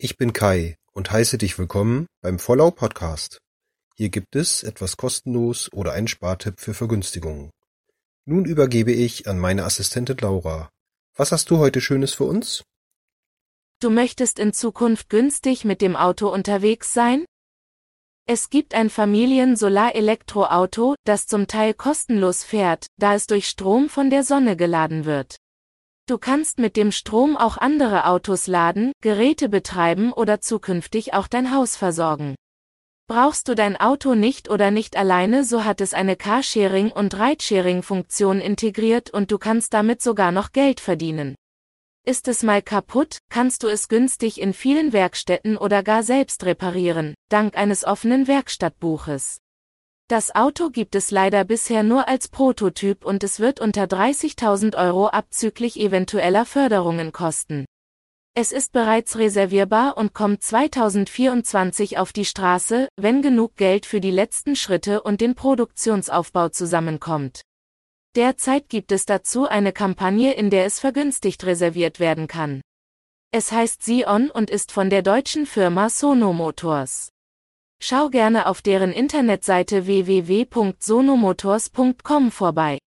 Ich 0.00 0.16
bin 0.16 0.32
Kai 0.32 0.76
und 0.92 1.10
heiße 1.10 1.38
dich 1.38 1.58
willkommen 1.58 2.06
beim 2.20 2.38
Vollau 2.38 2.70
Podcast. 2.70 3.40
Hier 3.96 4.10
gibt 4.10 4.36
es 4.36 4.62
etwas 4.62 4.96
kostenlos 4.96 5.72
oder 5.72 5.90
einen 5.90 6.06
Spartipp 6.06 6.60
für 6.60 6.72
Vergünstigungen. 6.72 7.50
Nun 8.24 8.44
übergebe 8.44 8.92
ich 8.92 9.26
an 9.26 9.40
meine 9.40 9.64
Assistentin 9.64 10.16
Laura. 10.18 10.70
Was 11.16 11.32
hast 11.32 11.50
du 11.50 11.58
heute 11.58 11.80
Schönes 11.80 12.14
für 12.14 12.26
uns? 12.26 12.62
Du 13.80 13.90
möchtest 13.90 14.38
in 14.38 14.52
Zukunft 14.52 15.10
günstig 15.10 15.64
mit 15.64 15.82
dem 15.82 15.96
Auto 15.96 16.28
unterwegs 16.28 16.94
sein? 16.94 17.24
Es 18.24 18.50
gibt 18.50 18.74
ein 18.74 18.90
Familien-Solar-Elektroauto, 18.90 20.94
das 21.02 21.26
zum 21.26 21.48
Teil 21.48 21.74
kostenlos 21.74 22.44
fährt, 22.44 22.86
da 22.98 23.16
es 23.16 23.26
durch 23.26 23.48
Strom 23.48 23.88
von 23.88 24.10
der 24.10 24.22
Sonne 24.22 24.56
geladen 24.56 25.06
wird. 25.06 25.38
Du 26.08 26.16
kannst 26.16 26.58
mit 26.58 26.78
dem 26.78 26.90
Strom 26.90 27.36
auch 27.36 27.58
andere 27.58 28.06
Autos 28.06 28.46
laden, 28.46 28.92
Geräte 29.02 29.50
betreiben 29.50 30.10
oder 30.10 30.40
zukünftig 30.40 31.12
auch 31.12 31.28
dein 31.28 31.54
Haus 31.54 31.76
versorgen. 31.76 32.34
Brauchst 33.08 33.46
du 33.46 33.54
dein 33.54 33.76
Auto 33.76 34.14
nicht 34.14 34.48
oder 34.48 34.70
nicht 34.70 34.96
alleine, 34.96 35.44
so 35.44 35.66
hat 35.66 35.82
es 35.82 35.92
eine 35.92 36.16
Carsharing- 36.16 36.92
und 36.92 37.12
Ridesharing-Funktion 37.14 38.40
integriert 38.40 39.10
und 39.10 39.30
du 39.30 39.36
kannst 39.36 39.74
damit 39.74 40.00
sogar 40.00 40.32
noch 40.32 40.52
Geld 40.52 40.80
verdienen. 40.80 41.34
Ist 42.06 42.26
es 42.26 42.42
mal 42.42 42.62
kaputt, 42.62 43.18
kannst 43.28 43.62
du 43.62 43.68
es 43.68 43.88
günstig 43.88 44.40
in 44.40 44.54
vielen 44.54 44.94
Werkstätten 44.94 45.58
oder 45.58 45.82
gar 45.82 46.02
selbst 46.02 46.46
reparieren, 46.46 47.12
dank 47.28 47.54
eines 47.54 47.84
offenen 47.84 48.26
Werkstattbuches. 48.26 49.40
Das 50.08 50.34
Auto 50.34 50.70
gibt 50.70 50.94
es 50.94 51.10
leider 51.10 51.44
bisher 51.44 51.82
nur 51.82 52.08
als 52.08 52.28
Prototyp 52.28 53.04
und 53.04 53.22
es 53.22 53.40
wird 53.40 53.60
unter 53.60 53.84
30.000 53.84 54.74
Euro 54.74 55.08
abzüglich 55.08 55.78
eventueller 55.78 56.46
Förderungen 56.46 57.12
kosten. 57.12 57.66
Es 58.34 58.50
ist 58.50 58.72
bereits 58.72 59.18
reservierbar 59.18 59.98
und 59.98 60.14
kommt 60.14 60.42
2024 60.42 61.98
auf 61.98 62.14
die 62.14 62.24
Straße, 62.24 62.88
wenn 62.96 63.20
genug 63.20 63.56
Geld 63.56 63.84
für 63.84 64.00
die 64.00 64.10
letzten 64.10 64.56
Schritte 64.56 65.02
und 65.02 65.20
den 65.20 65.34
Produktionsaufbau 65.34 66.48
zusammenkommt. 66.48 67.42
Derzeit 68.16 68.70
gibt 68.70 68.92
es 68.92 69.04
dazu 69.04 69.46
eine 69.46 69.72
Kampagne, 69.72 70.32
in 70.32 70.48
der 70.48 70.64
es 70.64 70.80
vergünstigt 70.80 71.44
reserviert 71.44 72.00
werden 72.00 72.28
kann. 72.28 72.62
Es 73.30 73.52
heißt 73.52 73.82
Sion 73.82 74.30
und 74.30 74.48
ist 74.48 74.72
von 74.72 74.88
der 74.88 75.02
deutschen 75.02 75.44
Firma 75.44 75.90
Sono 75.90 76.32
Motors. 76.32 77.10
Schau 77.80 78.08
gerne 78.08 78.46
auf 78.46 78.62
deren 78.62 78.92
Internetseite 78.92 79.86
www.sonomotors.com 79.86 82.30
vorbei. 82.30 82.78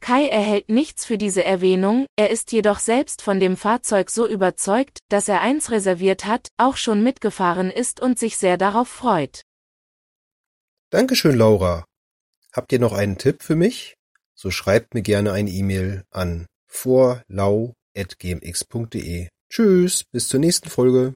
Kai 0.00 0.28
erhält 0.28 0.68
nichts 0.68 1.04
für 1.04 1.18
diese 1.18 1.44
Erwähnung, 1.44 2.06
er 2.16 2.30
ist 2.30 2.52
jedoch 2.52 2.78
selbst 2.78 3.22
von 3.22 3.40
dem 3.40 3.56
Fahrzeug 3.56 4.10
so 4.10 4.28
überzeugt, 4.28 5.00
dass 5.08 5.28
er 5.28 5.40
eins 5.40 5.70
reserviert 5.70 6.24
hat, 6.24 6.48
auch 6.56 6.76
schon 6.76 7.02
mitgefahren 7.02 7.70
ist 7.70 8.00
und 8.00 8.18
sich 8.18 8.36
sehr 8.36 8.58
darauf 8.58 8.88
freut. 8.88 9.42
Dankeschön, 10.90 11.36
Laura. 11.36 11.84
Habt 12.52 12.72
ihr 12.72 12.78
noch 12.78 12.92
einen 12.92 13.18
Tipp 13.18 13.42
für 13.42 13.56
mich? 13.56 13.96
So 14.34 14.50
schreibt 14.50 14.94
mir 14.94 15.02
gerne 15.02 15.32
eine 15.32 15.50
E-Mail 15.50 16.04
an 16.10 16.46
vorlau.gmx.de. 16.66 19.28
Tschüss, 19.50 20.04
bis 20.12 20.28
zur 20.28 20.40
nächsten 20.40 20.68
Folge. 20.68 21.14